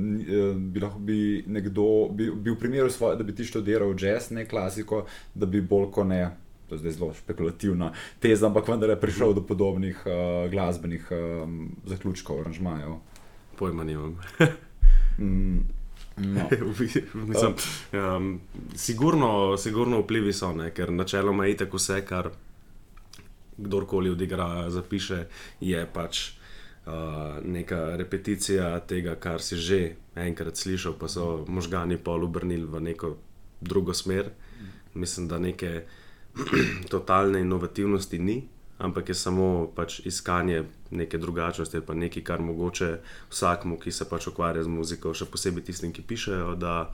bi 0.55 0.79
lahko 0.79 0.99
bi 0.99 1.43
nekdo, 1.47 2.09
bi, 2.11 2.31
bi 2.31 2.51
v 2.51 2.57
primeru, 2.59 2.89
svoje, 2.89 3.17
da 3.17 3.23
bi 3.23 3.35
ti 3.35 3.45
študiral 3.45 3.93
jazz, 3.99 4.31
ne 4.31 4.45
klasiko, 4.45 5.05
da 5.35 5.45
bi 5.45 5.61
bolj 5.61 5.91
kot 5.91 6.07
ne. 6.07 6.31
To 6.69 6.75
je 6.75 6.79
zdaj 6.79 6.91
zelo 6.91 7.13
špekulativna 7.13 7.93
teza, 8.19 8.47
ampak 8.47 8.67
vendar 8.67 8.89
je 8.89 8.99
prišel 8.99 9.33
do 9.33 9.45
podobnih 9.45 10.03
uh, 10.05 10.49
glasbenih 10.51 11.07
um, 11.11 11.75
zaključkov, 11.85 12.41
aranžmajev. 12.41 12.97
Pojma 13.59 13.83
nimam. 13.83 14.17
mm, 15.19 15.82
no. 16.17 16.49
Mislim, 17.27 17.53
um, 17.93 18.39
sigurno, 18.75 19.57
sigurno 19.57 19.99
vplivi 20.01 20.33
so, 20.33 20.53
ne? 20.53 20.71
ker 20.71 20.91
načeloma 20.91 21.45
je 21.45 21.57
tako 21.57 21.77
vse, 21.77 22.05
kar 22.05 22.29
kdorkoli 23.57 24.09
odigra, 24.09 24.69
zapiše, 24.69 25.25
je 25.61 25.85
pač 25.93 26.31
uh, 26.85 26.93
neka 27.45 27.95
repeticija 27.95 28.79
tega, 28.79 29.15
kar 29.15 29.41
si 29.41 29.57
že 29.57 29.95
enkrat 30.15 30.57
slišal, 30.57 30.97
pa 30.99 31.07
so 31.07 31.45
možgani 31.47 31.97
pol 31.97 32.23
obrnili 32.23 32.65
v 32.65 32.81
neko 32.81 33.15
drugo 33.61 33.93
smer. 33.93 34.29
Mislim, 34.93 35.27
da 35.27 35.39
neke 35.39 35.83
totalne 36.93 37.41
inovativnosti 37.41 38.19
ni, 38.19 38.41
ampak 38.83 39.09
je 39.09 39.15
samo 39.15 39.71
pač 39.75 40.01
iskanje 40.05 40.65
neke 40.91 41.17
drugačnosti, 41.17 41.81
pa 41.87 41.95
nekaj, 41.95 42.23
kar 42.23 42.41
mogoče 42.43 42.97
vsakmu, 43.31 43.79
ki 43.79 43.91
se 43.91 44.07
pač 44.09 44.27
ukvarja 44.27 44.63
z 44.63 44.71
muziko, 44.71 45.13
še 45.15 45.29
posebej 45.31 45.63
tistim, 45.69 45.93
ki 45.95 46.03
pišejo, 46.03 46.55
da 46.59 46.91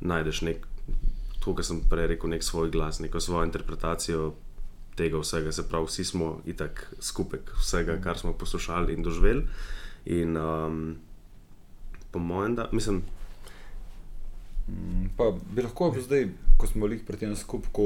najdeš 0.00 0.44
nek. 0.46 0.68
To, 1.42 1.56
kar 1.58 1.66
sem 1.66 1.80
prej 1.90 2.12
rekel, 2.14 2.30
nek 2.30 2.46
svoj 2.46 2.70
glas, 2.70 3.00
neko 3.02 3.18
svojo 3.18 3.48
interpretacijo 3.48 4.30
tega 4.94 5.18
vsega, 5.18 5.50
se 5.52 5.64
pravi, 5.66 5.90
vsi 5.90 6.04
smo 6.06 6.28
itak 6.46 6.84
skupek 7.02 7.50
vsega, 7.58 7.98
kar 8.04 8.20
smo 8.20 8.36
poslušali 8.38 8.94
in 8.94 9.02
doživeli. 9.02 9.42
In 10.14 10.38
um, 10.38 10.78
po 12.14 12.22
mojem, 12.22 12.54
da 12.60 12.68
mislim. 12.72 13.02
Pa 15.16 15.30
bi 15.52 15.62
lahko 15.62 15.92
zdaj, 16.00 16.28
ko 16.58 16.66
smo 16.66 16.88
jih 16.88 17.02
pri 17.06 17.20
tem 17.20 17.36
skupku 17.36 17.84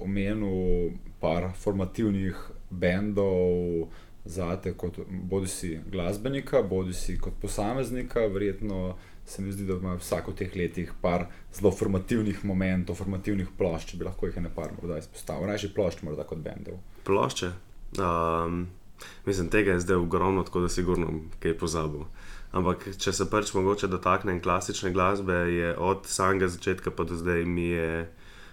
omenili, 0.00 0.98
par 1.20 1.50
formativnih 1.58 2.36
bendov 2.70 3.88
za 4.24 4.56
te, 4.62 4.74
kot 4.76 4.98
bodi 5.08 5.48
si 5.48 5.78
glasbenika, 5.90 6.62
bodi 6.62 6.92
si 6.94 7.18
kot 7.18 7.38
posameznika, 7.40 8.26
verjetno 8.26 8.96
se 9.28 9.42
mi 9.42 9.52
zdi, 9.52 9.64
da 9.64 9.76
ima 9.76 9.94
vsak 9.94 10.28
v 10.28 10.34
teh 10.40 10.56
letih 10.56 10.92
par 11.02 11.26
zelo 11.52 11.72
formativnih 11.72 12.44
momentov, 12.48 12.96
formativnih 12.96 13.50
plošč, 13.58 13.96
bi 13.96 14.06
lahko 14.08 14.28
jih 14.28 14.38
par 14.56 14.72
morda 14.76 14.98
izpostavil. 14.98 15.48
Rajši 15.48 15.72
plošč, 15.74 16.02
morda 16.02 16.24
kot 16.24 16.40
bendov. 16.44 16.80
Plošče. 17.04 17.52
Um, 18.00 18.66
mislim, 19.26 19.48
tega 19.48 19.76
je 19.76 19.84
zdaj 19.84 19.96
ogromno, 19.96 20.42
tako 20.42 20.64
da 20.64 20.68
sigurno 20.68 21.12
kaj 21.40 21.58
pozabil. 21.58 22.04
Ampak, 22.56 22.86
če 22.96 23.12
se 23.12 23.26
pač 23.28 23.52
mogoče 23.52 23.90
dotaknem 23.92 24.40
klasične 24.40 24.92
glasbe, 24.94 25.36
je 25.52 25.74
od 25.76 26.06
samega 26.08 26.48
začetka 26.48 26.90
pa 26.90 27.04
do 27.04 27.18
zdaj 27.18 27.44
mi 27.44 27.68
je, 27.74 28.08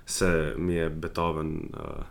se, 0.05 0.53
mi 0.57 0.75
je 0.75 0.89
Beethoven. 0.89 1.53
Uh, 1.71 2.03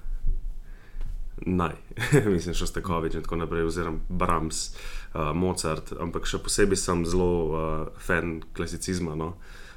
naj, 1.44 1.76
mislim, 2.34 2.56
še 2.56 2.70
Stekovič 2.70 3.18
in 3.18 3.26
tako 3.26 3.36
naprej, 3.42 3.68
oziroma 3.68 4.00
Brahms, 4.08 4.70
uh, 5.12 5.34
Mozart, 5.36 5.92
ampak 6.00 6.24
še 6.30 6.40
posebej 6.40 6.80
sem 6.80 7.04
zelo 7.04 7.30
uh, 7.50 7.58
fan 8.00 8.38
klasicizma. 8.56 9.18
No? 9.18 9.34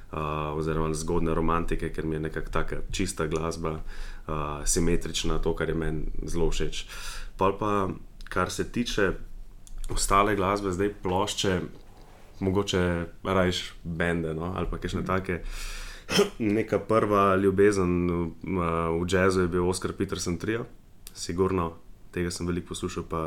Uh, 0.08 0.56
oziroma, 0.56 0.94
zgodne 0.96 1.34
romantike, 1.36 1.90
ker 1.92 2.08
mi 2.08 2.16
je 2.16 2.24
nekako 2.30 2.54
tako 2.56 2.80
čista 2.96 3.28
glasba, 3.28 3.82
uh, 3.82 4.64
simetrična, 4.64 5.42
to, 5.44 5.52
kar 5.52 5.68
je 5.68 5.76
meni 5.76 6.08
zelo 6.24 6.48
všeč. 6.54 6.86
Pa, 7.36 7.52
pa, 7.60 7.90
kar 8.32 8.48
se 8.48 8.64
tiče 8.72 9.10
ostale 9.92 10.38
glasbe, 10.40 10.72
zdaj 10.72 10.94
plošče, 11.04 11.60
mogoče 12.40 13.06
rajš 13.24 13.74
bende 13.84 14.34
no? 14.34 14.54
ali 14.56 14.68
pa 14.72 14.78
kakšne 14.78 15.06
take. 15.06 15.42
Neka 16.40 16.80
prva 16.80 17.36
ljubezen 17.36 18.10
uh, 18.10 18.28
v 18.44 19.08
jazzu 19.10 19.42
je 19.42 19.48
bil 19.48 19.70
Oscar 19.70 19.94
Peterson 19.94 20.38
trio 20.38 20.66
sigurno, 21.18 21.74
tega 22.12 22.32
sem 22.32 22.48
veliko 22.48 22.74
poslušal, 22.74 23.06
pa 23.10 23.22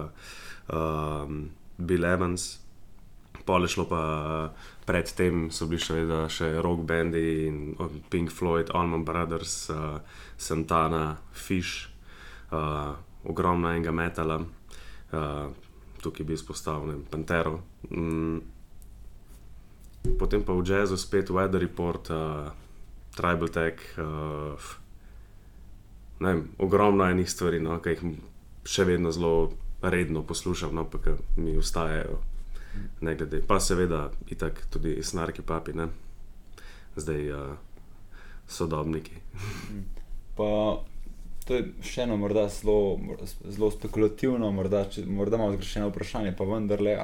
um, 0.71 1.49
Bill 1.79 2.05
Evans. 2.05 2.59
Pole 3.45 3.69
šlo 3.69 3.87
pa 3.89 4.03
predtem, 4.87 5.49
so 5.51 5.67
bili 5.71 5.81
še, 5.83 5.97
veda, 6.03 6.25
še 6.31 6.53
rock 6.63 6.85
bandy 6.87 7.47
in 7.49 7.61
Pink 8.13 8.31
Floyd, 8.35 8.71
Allman 8.77 9.05
Brothers, 9.07 9.55
uh, 9.73 9.99
Santana, 10.37 11.17
Fish, 11.33 11.89
uh, 12.53 12.93
ogromna 13.25 13.75
enega 13.75 13.95
metala, 13.97 14.39
uh, 14.43 15.47
tukaj 16.05 16.27
bi 16.27 16.37
izpostavil 16.37 17.01
Pantero. 17.11 17.59
Mm. 17.91 18.60
Potem 20.01 20.41
pa 20.41 20.53
v 20.57 20.65
jazzu 20.65 20.97
spet 20.97 21.29
Weather 21.29 21.61
Report, 21.61 22.11
uh, 22.11 22.53
Tribal 23.17 23.49
Tech. 23.53 23.77
Uh, 24.01 24.57
vem, 26.21 26.49
ogromno 26.59 27.05
enih 27.05 27.29
stvari, 27.29 27.61
no, 27.61 27.77
ki 27.85 27.97
jih 27.97 28.05
še 28.65 28.89
vedno 28.89 29.13
zelo 29.13 29.53
redno 29.85 30.25
poslušam, 30.25 30.73
no, 30.77 30.85
pa 30.89 31.01
ki 31.05 31.17
mi 31.41 31.57
ustajajo. 31.61 32.21
Ne 33.05 33.17
glede, 33.19 33.43
pa 33.45 33.61
seveda, 33.61 34.09
itak 34.31 34.65
tudi 34.71 35.01
snarki 35.03 35.43
papi, 35.43 35.75
ne? 35.77 35.91
zdaj 36.97 37.31
uh, 37.31 37.55
sodobniki. 38.49 39.21
pa 40.37 40.81
to 41.47 41.59
je 41.59 41.67
še 41.83 42.05
eno, 42.05 42.17
morda 42.21 42.47
zelo, 42.53 42.99
zelo 43.27 43.71
spekulativno, 43.75 44.51
morda, 44.55 44.85
če, 44.91 45.05
morda 45.07 45.41
malo 45.41 45.57
zgrešeno 45.57 45.91
vprašanje, 45.91 46.35
pa 46.39 46.47
vendarle, 46.47 46.95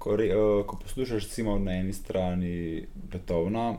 ko, 0.00 0.16
re, 0.16 0.30
uh, 0.32 0.64
ko 0.66 0.78
poslušaš, 0.82 1.28
recimo, 1.28 1.58
na 1.58 1.76
eni 1.76 1.92
strani 1.92 2.86
Beethovna, 3.12 3.74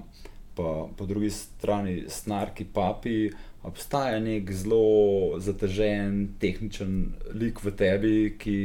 pa 0.56 0.88
po 0.98 1.06
drugi 1.10 1.30
strani 1.34 2.04
snarki 2.10 2.66
papi 2.74 3.32
obstaja 3.64 4.20
nek 4.20 4.52
zelo 4.52 5.40
zatežen, 5.40 6.36
tehničen 6.42 6.96
lik 7.38 7.62
v 7.64 7.74
tebi, 7.78 8.16
ki 8.38 8.58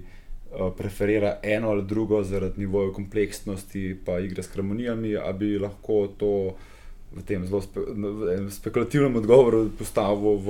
uh, 0.00 0.70
preferira 0.78 1.36
eno 1.42 1.74
ali 1.74 1.86
drugo 1.86 2.22
zaradi 2.22 2.64
nivoja 2.64 2.92
kompleksnosti, 2.94 3.84
pa 4.06 4.18
igre 4.22 4.42
s 4.42 4.54
harmonijami, 4.54 5.16
ali 5.16 5.38
bi 5.38 5.58
lahko 5.58 6.06
to 6.18 6.34
v 7.10 7.22
tem 7.26 7.46
zelo 7.46 7.58
spe, 7.62 7.82
spekulativnem 8.50 9.16
odgovoru 9.18 9.66
postavil 9.78 10.38
v 10.38 10.48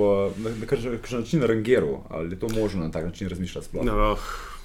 nekakšen 0.61 1.19
način 1.19 1.41
rangeru, 1.41 2.03
ali 2.09 2.35
je 2.35 2.39
to 2.39 2.49
možno 2.53 2.85
na 2.85 2.91
tak 2.91 3.05
način 3.05 3.29
razmišljati? 3.29 3.81
No, 3.81 4.15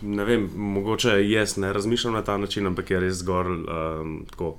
ne 0.03 0.25
vem, 0.25 0.51
mogoče 0.57 1.17
jaz 1.31 1.57
ne 1.57 1.73
razmišljam 1.73 2.15
na 2.15 2.23
ta 2.23 2.37
način, 2.37 2.67
ampak 2.67 2.91
je 2.91 3.01
res 3.01 3.23
zgolj 3.25 3.65
um, 3.65 4.25
tako. 4.31 4.59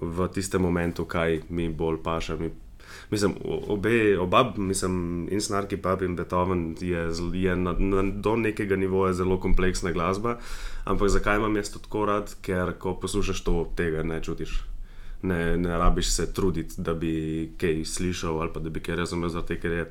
V 0.00 0.28
tistem 0.30 0.62
momentu, 0.62 1.04
kaj 1.04 1.40
mi 1.50 1.68
bolj 1.68 1.96
paša, 2.04 2.36
mi 2.36 2.50
Mislim, 3.10 3.34
obe, 3.68 4.18
oba, 4.18 4.52
mislim, 4.56 5.28
in 5.30 5.40
Snarki, 5.40 5.76
Pap 5.76 6.02
in 6.02 6.16
Beethoven 6.16 6.76
je, 6.80 7.10
je 7.32 7.56
na, 7.56 7.74
na, 7.78 8.02
do 8.02 8.36
nekega 8.36 8.76
nivoja 8.76 9.12
zelo 9.12 9.40
kompleksna 9.40 9.92
glasba. 9.92 10.38
Ampak 10.84 11.08
zakaj 11.08 11.36
imam 11.36 11.56
jaz 11.56 11.72
to 11.72 11.78
tako 11.78 12.04
rad? 12.06 12.34
Ker 12.42 12.72
ko 12.78 12.94
poslušaš 12.94 13.44
to, 13.44 13.72
tega 13.76 14.02
ne 14.02 14.22
čutiš. 14.22 14.62
Ne, 15.22 15.56
ne 15.58 15.78
rabiš 15.78 16.12
se 16.14 16.32
truditi, 16.32 16.74
da 16.78 16.94
bi 16.94 17.52
kaj 17.58 17.84
slišal 17.84 18.40
ali 18.40 18.52
pa 18.54 18.60
da 18.60 18.70
bi 18.70 18.80
kaj 18.80 18.96
razumel, 18.96 19.28
zato 19.28 19.56
ker 19.58 19.72
je 19.72 19.86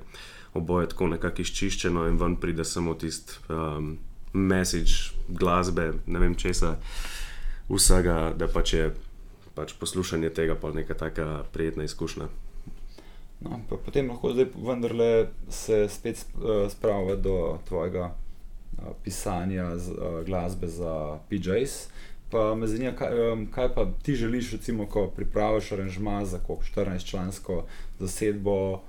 oboje 0.54 0.90
tako 0.90 1.08
nekako 1.08 1.42
izčiščeno 1.42 2.06
in 2.08 2.18
ven 2.18 2.36
pride 2.40 2.64
samo 2.66 2.94
tisti 2.94 3.34
um, 3.50 3.98
message 4.34 5.12
glasbe, 5.28 5.92
ne 6.08 6.20
vem 6.20 6.36
česa, 6.36 6.78
vsega, 7.70 8.34
da 8.38 8.48
pač 8.48 8.74
je 8.74 8.90
pač 9.58 9.74
poslušanje 9.80 10.30
tega 10.30 10.56
pa 10.56 10.72
neka 10.72 10.94
taka 10.94 11.44
prijetna 11.54 11.84
izkušnja. 11.84 12.28
No, 13.42 13.60
potem 13.70 14.10
lahko 14.10 14.32
zdaj 14.34 14.48
vendarle 14.56 15.10
se 15.50 15.86
spet 15.90 16.24
uh, 16.38 16.66
spravi 16.72 17.18
do 17.22 17.58
tvojega 17.68 18.10
uh, 18.10 18.94
pisanja 19.04 19.78
z, 19.78 19.94
uh, 19.94 20.22
glasbe 20.26 20.68
za 20.68 21.20
PJs. 21.30 21.76
Pa 22.32 22.56
me 22.56 22.68
zanima, 22.68 22.92
kaj, 22.92 23.10
kaj 23.52 23.74
pa 23.76 23.86
ti 24.04 24.16
želiš, 24.16 24.52
recimo, 24.52 24.86
ko 24.86 25.08
pripraviš 25.08 25.72
aranžma 25.72 26.26
za 26.26 26.40
14-člansko 26.48 27.64
zasedbo 28.00 28.74
uh, 28.74 28.82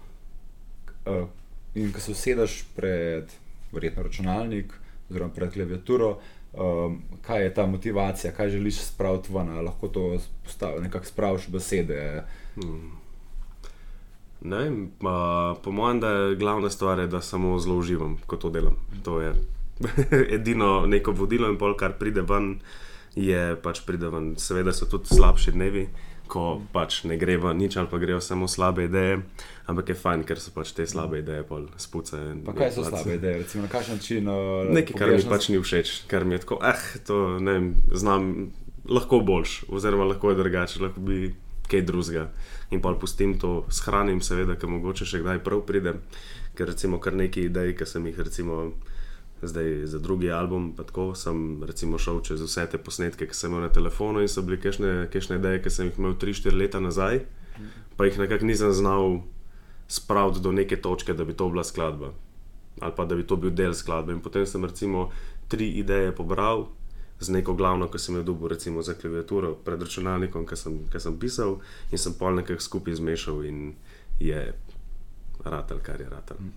in 1.75 1.93
ko 1.93 2.01
se 2.01 2.13
usedeš 2.13 2.65
pred, 2.77 3.31
verjetno, 3.73 4.03
računalnik 4.03 4.73
oziroma 5.11 5.33
pred 5.35 5.53
klaviaturo. 5.53 6.19
Um, 6.53 7.03
kaj 7.23 7.43
je 7.43 7.55
ta 7.55 7.67
motivacija, 7.67 8.33
kaj 8.33 8.51
želiš 8.51 8.81
spraviti 8.81 9.33
ven, 9.33 9.49
ali 9.49 9.65
lahko 9.65 9.89
to 9.89 10.17
nekako 10.81 11.07
spraviš 11.07 11.49
besede? 11.49 12.25
Hmm. 12.55 12.99
Pa, 15.01 15.57
po 15.65 15.71
mojem, 15.71 16.01
da 16.01 16.09
je 16.09 16.37
glavna 16.37 16.71
stvar, 16.71 17.07
da 17.07 17.21
samo 17.21 17.59
zelo 17.59 17.77
uživam, 17.77 18.19
ko 18.27 18.37
to 18.37 18.51
delam. 18.51 18.77
To 19.03 19.21
je 19.21 19.33
edino 20.35 20.87
neko 20.87 21.13
vodilo, 21.13 21.49
in 21.49 21.59
pol, 21.59 21.77
kar 21.77 21.99
pride 21.99 22.23
ven, 22.23 22.61
je 23.19 23.57
pač 23.63 23.83
pride 23.87 24.11
ven. 24.13 24.35
Seveda 24.39 24.73
so 24.73 24.87
tudi 24.91 25.11
slabši 25.11 25.55
dnevi, 25.57 25.89
ko 26.29 26.61
pač 26.73 27.03
ne 27.09 27.17
gre 27.19 27.39
v 27.41 27.55
nič 27.57 27.79
ali 27.81 27.89
pa 27.91 27.99
grejo 27.99 28.21
samo 28.21 28.49
slabe 28.49 28.87
ideje. 28.87 29.23
Ampak 29.69 29.93
je 29.93 29.97
fajn, 29.99 30.25
ker 30.29 30.41
so 30.41 30.53
pač 30.55 30.73
te 30.77 30.87
slabe 30.87 31.21
ideje 31.21 31.43
pol 31.49 31.67
spucajo. 31.81 32.37
Pa 32.47 32.55
kaj 32.57 32.73
so 32.77 32.87
slabe 32.87 33.17
ideje, 33.17 33.43
recimo 33.45 33.67
na 33.67 33.73
kakšen 33.73 34.01
način? 34.01 34.29
Uh, 34.29 34.71
Nekaj, 34.73 34.97
kar 34.97 35.13
mi 35.13 35.25
pač 35.29 35.51
ni 35.53 35.61
všeč, 35.61 36.09
kar 36.09 36.25
mi 36.25 36.39
je 36.39 36.45
tako, 36.45 36.61
eh, 36.65 36.87
to 37.09 37.39
ne 37.41 37.59
vem, 37.59 37.69
znam, 37.93 38.49
lahko 38.89 39.21
boljš, 39.21 39.65
oziroma 39.69 40.09
lahko 40.09 40.33
je 40.33 40.41
drugače, 40.41 40.83
lahko 40.85 41.05
bi 41.05 41.35
kaj 41.69 41.85
drugega. 41.85 42.29
In 42.71 42.81
pa 42.81 42.95
pustim 43.01 43.37
to, 43.41 43.65
shranim, 43.73 44.21
seveda, 44.25 44.57
ker 44.57 44.71
mogoče 44.73 45.09
še 45.09 45.21
kdaj 45.21 45.43
prav 45.45 45.65
pridem, 45.69 46.01
ker 46.57 46.73
recimo 46.73 47.01
kar 47.01 47.17
nekaj 47.17 47.49
idej, 47.51 47.75
ki 47.77 47.89
sem 47.89 48.09
jih 48.09 48.21
recimo 48.25 48.73
zdaj 49.43 49.87
za 49.87 49.99
drugi 49.99 50.31
album. 50.31 50.73
Tako 50.77 51.15
sem 51.15 51.65
recimo, 51.65 51.99
šel 51.99 52.21
čez 52.27 52.43
vse 52.43 52.67
te 52.71 52.79
posnetke, 52.79 53.27
ki 53.27 53.35
sem 53.35 53.53
imel 53.53 53.67
na 53.67 53.73
telefonu 53.73 54.23
in 54.23 54.29
so 54.29 54.43
bile 54.43 54.61
kešne 54.61 55.39
ideje, 55.39 55.63
ki 55.63 55.71
sem 55.71 55.91
jih 55.91 55.99
imel 55.99 56.17
3-4 56.19 56.57
leta 56.59 56.81
nazaj, 56.81 57.25
pa 57.97 58.07
jih 58.07 58.19
nekako 58.19 58.47
nisem 58.47 58.73
znal 58.73 59.21
spraviti 59.89 60.41
do 60.45 60.53
neke 60.53 60.77
točke, 60.77 61.15
da 61.15 61.25
bi 61.25 61.37
to 61.37 61.49
bila 61.49 61.65
skladba 61.65 62.13
ali 62.81 62.93
pa 62.97 63.05
da 63.05 63.17
bi 63.17 63.27
to 63.27 63.37
bil 63.37 63.51
del 63.51 63.75
skladbe. 63.75 64.13
In 64.13 64.21
potem 64.21 64.47
sem 64.47 64.65
recimo 64.65 65.11
tri 65.49 65.71
ideje 65.79 66.15
pobral. 66.15 66.69
Z 67.21 67.35
neko 67.35 67.55
glavno, 67.59 67.89
ki 67.91 67.99
sem 67.99 68.15
jo 68.15 68.23
dobil, 68.23 68.49
recimo 68.49 68.83
za 68.83 68.95
klaviaturo, 68.95 69.57
pred 69.67 69.83
računalnikom, 69.83 70.45
ki 70.47 70.57
sem, 70.57 70.77
sem 71.03 71.17
pisal, 71.19 71.57
in 71.91 71.99
sem 71.99 72.15
pol 72.15 72.39
nekaj 72.39 72.61
skupaj 72.63 72.95
zmešal, 72.95 73.43
in 73.43 73.73
je 74.23 74.55
ratelj, 75.43 75.81
kar 75.83 75.99
je 75.99 76.07
ratelj. 76.07 76.53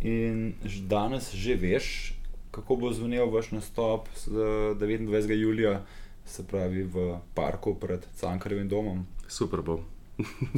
In 0.00 0.54
danes 0.88 1.28
že 1.36 1.58
veš, 1.60 2.16
kako 2.50 2.76
bo 2.76 2.92
zvenel 2.92 3.30
vaš 3.30 3.50
nastop 3.50 4.08
29. 4.26 5.32
julija, 5.32 5.82
se 6.26 6.46
pravi 6.46 6.82
v 6.82 7.18
parku 7.34 7.74
pred 7.74 8.06
Cankarjevim 8.16 8.68
domom. 8.68 9.06
Super 9.28 9.62
bo. 9.62 9.80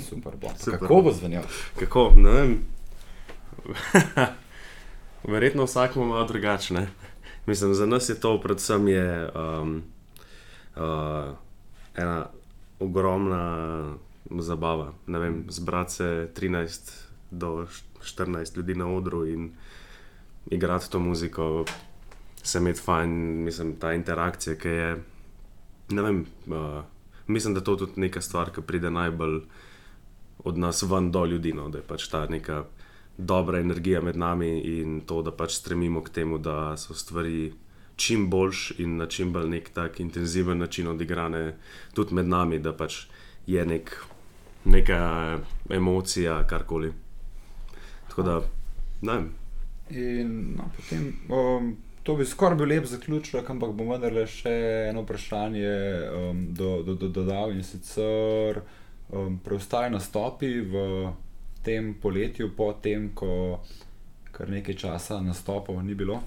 Super 0.08 0.36
bo. 0.36 0.48
Super 0.58 0.78
kako 0.78 0.94
bo, 0.94 1.02
bo 1.02 1.12
zvenel? 1.12 1.42
Kako? 1.78 2.12
Ne 2.16 2.30
vem. 2.30 2.58
Verjetno 5.32 5.64
vsak 5.64 5.96
ima 5.96 6.04
malo 6.04 6.24
drugačne. 6.26 6.88
Mislim, 7.46 7.74
za 7.74 7.86
nas 7.86 8.08
je 8.08 8.20
to 8.20 8.40
predvsem 8.40 8.88
je, 8.88 9.30
um, 9.34 9.82
uh, 10.76 10.82
ena 11.96 12.26
ogromna 12.78 13.94
zabava. 14.38 14.92
Zbrati 15.48 15.92
se 15.92 16.28
13 16.36 17.00
do 17.30 17.66
14 18.16 18.56
ljudi 18.56 18.74
na 18.74 18.86
odru 18.86 19.26
in 19.26 19.52
igrati 20.46 20.90
to 20.90 20.98
muziko, 20.98 21.64
se 22.42 22.58
imeti 22.58 22.80
fajn, 22.80 23.10
mislim, 23.44 23.76
ta 23.76 23.92
interakcija, 23.92 24.56
ki 24.56 24.68
je. 24.68 24.96
Vem, 25.90 26.26
uh, 26.46 26.84
mislim, 27.26 27.54
da 27.54 27.60
to 27.60 27.72
je 27.72 27.78
tudi 27.78 28.00
neka 28.00 28.20
stvar, 28.20 28.50
ki 28.54 28.62
pride 28.62 28.90
najbolj 28.90 29.40
od 30.44 30.58
nas 30.58 30.82
ven 30.82 31.10
do 31.10 31.24
ljudi. 31.24 31.52
No, 31.52 31.68
da 31.68 31.78
je 31.78 31.86
pač 31.86 32.08
ta 32.08 32.26
neka 32.26 32.64
dobra 33.18 33.58
energija 33.58 34.00
med 34.00 34.16
nami 34.16 34.60
in 34.60 35.00
to, 35.06 35.22
da 35.22 35.32
pač 35.32 35.58
stremimo 35.58 36.02
k 36.02 36.10
temu, 36.10 36.38
da 36.38 36.76
so 36.76 36.94
stvari. 36.94 37.52
Čim 38.00 38.30
boljš 38.30 38.78
in 38.80 38.94
na 38.96 39.04
čim 39.06 39.32
bolj 39.32 39.48
nek 39.50 39.66
tak 39.76 39.98
intenziven 40.00 40.58
način 40.58 40.86
odigrane, 40.88 41.58
tudi 41.92 42.14
med 42.14 42.28
nami, 42.28 42.58
da 42.58 42.72
pač 42.72 43.02
je 43.46 43.66
nek, 43.66 43.92
neka 44.64 45.00
emocija, 45.68 46.38
karkoli. 46.48 46.92
Tako 48.08 48.22
da, 48.22 48.40
ne 49.02 49.12
vem. 49.12 49.28
In 49.90 50.54
no, 50.56 50.70
potem, 50.76 51.12
um, 51.28 51.76
to 52.02 52.14
bi 52.16 52.24
skoraj 52.24 52.58
bil 52.58 52.68
lep 52.70 52.86
zaključek, 52.86 53.50
ampak 53.50 53.74
bom 53.74 53.90
vendarle 53.90 54.26
še 54.30 54.52
eno 54.90 55.02
vprašanje 55.02 55.72
um, 56.14 56.44
do, 56.54 56.70
do, 56.86 56.94
do, 56.94 57.08
dodal 57.20 57.54
in 57.56 57.64
sicer 57.66 58.62
um, 59.10 59.38
preostali 59.44 59.90
nastopi 59.90 60.60
v 60.60 60.84
tem 61.66 61.94
poletju, 62.00 62.52
po 62.56 62.72
tem, 62.82 63.10
ko 63.14 63.60
kar 64.32 64.48
nekaj 64.48 64.78
časa 64.78 65.20
nastopov 65.20 65.82
ni 65.84 65.94
bilo. 65.94 66.20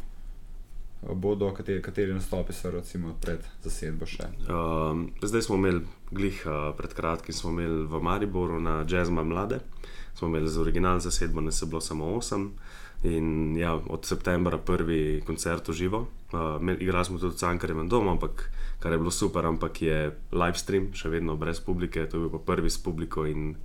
Bodo 1.03 1.49
kateri, 1.51 1.81
kateri 1.81 2.13
nastopi 2.13 2.53
so 2.53 2.71
recimo 2.71 3.15
pred 3.19 3.43
zasedbo 3.63 4.07
še? 4.07 4.29
Um, 4.47 5.09
zdaj 5.23 5.47
smo 5.47 5.57
imeli, 5.59 5.81
glih 6.11 6.37
uh, 6.47 6.69
pred 6.77 6.93
kratkim, 6.95 7.35
smo 7.35 7.51
imeli 7.51 7.83
v 7.89 7.99
Mariboru 7.99 8.61
na 8.63 8.83
Jazzma 8.87 9.23
Mlade, 9.23 9.59
smo 10.15 10.29
imeli 10.29 10.47
z 10.47 10.61
originalno 10.61 11.03
zasedbo, 11.03 11.41
ne 11.41 11.51
se 11.51 11.67
bilo 11.67 11.81
samo 11.81 12.13
osem. 12.15 12.53
In 13.03 13.57
ja, 13.59 13.75
od 13.75 14.05
septembra 14.05 14.57
prvi 14.57 15.21
koncert 15.27 15.67
v 15.67 15.73
živo. 15.75 16.07
Uh, 16.31 16.55
igrali 16.79 17.05
smo 17.05 17.19
tudi 17.19 17.35
v 17.35 17.39
Cankarjevem 17.39 17.89
domu, 17.89 18.15
ampak 18.15 18.47
kar 18.79 18.91
je 18.91 18.97
bilo 18.97 19.11
super, 19.11 19.45
ampak 19.45 19.81
je 19.81 19.97
live 20.31 20.57
stream, 20.57 20.93
še 20.95 21.11
vedno 21.11 21.35
brez 21.35 21.59
publike, 21.59 22.07
to 22.07 22.17
je 22.17 22.21
bil 22.23 22.31
pa 22.31 22.39
prvi 22.39 22.71
s 22.71 22.79
publiko 22.79 23.27
in 23.27 23.55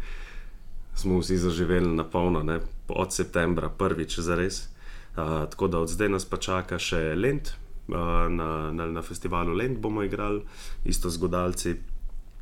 smo 0.99 1.23
vsi 1.23 1.39
zaživeli 1.39 1.95
na 1.95 2.03
polno, 2.03 2.43
ne? 2.43 2.59
od 2.89 3.15
septembra 3.15 3.71
prvič 3.71 4.19
za 4.19 4.35
res. 4.35 4.69
Uh, 5.15 5.47
tako 5.47 5.71
da 5.71 5.79
od 5.79 5.91
zdaj 5.91 6.11
nas 6.11 6.27
pa 6.27 6.37
čaka 6.43 6.79
še 6.79 7.15
Lend, 7.15 7.55
uh, 7.89 8.27
na, 8.27 8.75
na, 8.75 8.91
na 8.91 9.03
festivalu 9.07 9.55
Lend 9.55 9.79
bomo 9.79 10.03
igrali, 10.03 10.43
isto 10.83 11.11
z 11.11 11.17
godalci. 11.23 11.79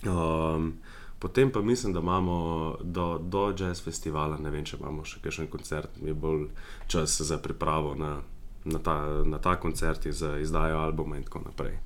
Um, 0.09 0.81
Potem 1.19 1.51
pa 1.53 1.63
mislim, 1.63 1.93
da 1.93 2.01
imamo 2.01 2.77
do, 2.83 3.19
do 3.19 3.55
jazz 3.59 3.83
festivala, 3.85 4.39
ne 4.39 4.51
vem, 4.51 4.65
če 4.65 4.77
imamo 4.77 5.05
še 5.05 5.23
kakšen 5.25 5.49
koncert, 5.49 5.97
mi 6.03 6.13
je 6.13 6.15
bolj 6.15 6.49
čas 6.93 7.21
za 7.25 7.39
pripravo 7.41 7.95
na, 7.97 8.19
na, 8.65 8.79
ta, 8.79 8.97
na 9.25 9.39
ta 9.39 9.57
koncert, 9.61 10.05
za 10.13 10.37
izdajo 10.39 10.79
albuma 10.79 11.17
in 11.17 11.25
tako 11.25 11.47
naprej. 11.47 11.79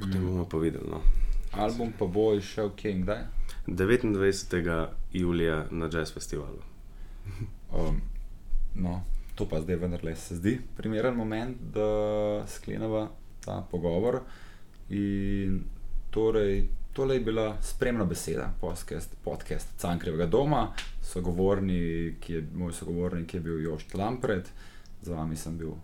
Potem 0.00 0.24
bomo 0.24 0.46
pa 0.48 0.58
videli. 0.58 0.88
No. 0.88 1.02
Album 1.52 1.92
pa 1.98 2.06
bo 2.06 2.30
išel 2.34 2.72
kje 2.76 2.92
in 2.94 3.04
kdaj? 3.04 3.24
29. 3.66 4.86
julija 5.12 5.66
na 5.70 5.88
jazz 5.92 6.12
festivalu. 6.14 6.62
um, 7.76 8.00
no, 8.74 9.02
to 9.34 9.48
pa 9.48 9.60
zdaj 9.60 9.76
vendarle 9.76 10.16
se 10.16 10.36
zdi 10.36 10.60
primeren 10.76 11.14
moment, 11.14 11.56
da 11.74 12.46
sklenemo 12.46 13.08
ta 13.44 13.60
pogovor. 13.70 14.20
In 14.88 15.64
torej, 16.10 16.68
Tole 16.92 17.14
je 17.14 17.20
bila 17.20 17.56
spremna 17.62 18.04
beseda, 18.04 18.52
podcast, 18.60 19.16
podcast 19.24 19.68
Cankrevega 19.80 20.26
doma, 20.26 20.72
sogovornik, 21.02 22.30
je, 22.30 22.48
moj 22.54 22.72
sogovornik 22.72 23.34
je 23.34 23.40
bil 23.40 23.60
Jošt 23.62 23.94
Lampred, 23.94 24.48
z 25.02 25.08
vami 25.08 25.36
sem 25.36 25.58
bil 25.58 25.74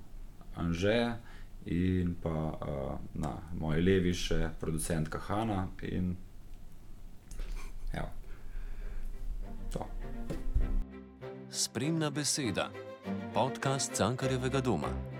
Anže 0.56 1.14
in 1.66 2.14
pa 2.22 2.30
uh, 2.30 2.98
na 3.14 3.32
moji 3.58 3.82
levi 3.82 4.14
še 4.14 4.50
producent 4.60 5.08
Kahana. 5.08 5.68
In, 5.82 6.14
ja, 7.94 8.06
Spremna 11.50 12.10
beseda, 12.10 12.70
podcast 13.34 13.94
Cankarevega 13.96 14.60
doma. 14.60 15.15